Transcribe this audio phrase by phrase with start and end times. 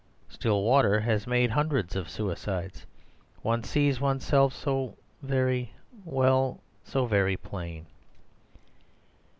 [0.29, 2.87] Still water has made hundreds of suicides:
[3.43, 7.85] one sees oneself so very—well, so very plain."